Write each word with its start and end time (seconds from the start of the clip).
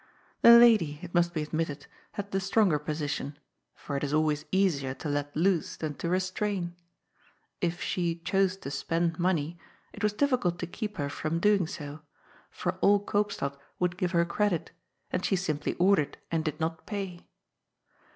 The 0.41 0.57
lady, 0.57 0.97
it 1.03 1.13
must 1.13 1.31
be 1.31 1.43
admitted, 1.43 1.85
had 2.13 2.31
the 2.31 2.39
stronger 2.39 2.79
posi 2.79 3.07
tion, 3.07 3.37
for 3.75 3.95
it 3.95 4.03
is 4.03 4.15
always 4.15 4.45
easier 4.51 4.95
to 4.95 5.07
let 5.07 5.35
loose 5.37 5.75
than 5.75 5.93
to 5.97 6.09
restrain. 6.09 6.75
If 7.61 7.83
she 7.83 8.15
chose 8.15 8.57
to 8.65 8.71
spend 8.71 9.19
money, 9.19 9.59
it 9.93 10.01
was 10.01 10.13
difficult 10.13 10.57
to 10.57 10.65
keep 10.65 10.97
her 10.97 11.07
from 11.07 11.39
doing 11.39 11.67
so, 11.67 11.99
for 12.49 12.79
all 12.81 12.99
Koopstad 12.99 13.55
would 13.77 13.95
give 13.95 14.13
her 14.13 14.25
credit, 14.25 14.71
and 15.11 15.23
she 15.23 15.35
simply 15.35 15.75
ordered 15.75 16.17
and 16.31 16.43
did 16.43 16.59
not 16.59 16.87
pay. 16.87 17.27